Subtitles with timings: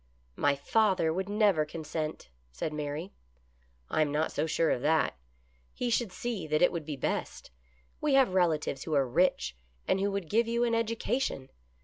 [0.35, 3.13] "My father would never consent," said Mary."
[3.91, 5.15] I am not so sure of that.
[5.75, 7.51] He should see that it would be best.
[8.01, 9.55] We have relatives who are rich,
[9.87, 11.51] and who would give you an education.